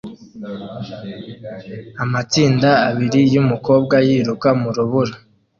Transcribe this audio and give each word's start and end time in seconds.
Amatsinda 2.03 2.69
abiri 2.89 3.19
yumukobwa 3.33 3.95
yiruka 4.07 4.49
mu 4.61 4.69
rubura 4.75 5.15